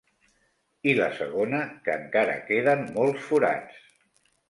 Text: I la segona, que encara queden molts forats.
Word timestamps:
I 0.91 0.95
la 0.99 1.09
segona, 1.19 1.61
que 1.85 1.99
encara 2.03 2.41
queden 2.51 2.85
molts 3.01 3.25
forats. 3.31 3.89